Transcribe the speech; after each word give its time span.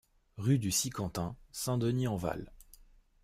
Rue 0.37 0.57
du 0.57 0.71
Sicantin, 0.71 1.35
Saint-Denis-en-Val 1.51 2.51